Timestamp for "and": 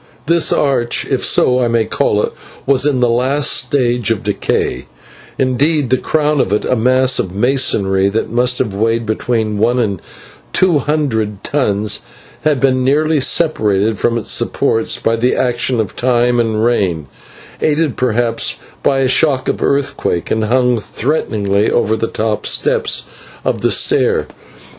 9.79-10.01, 16.39-16.65, 20.31-20.45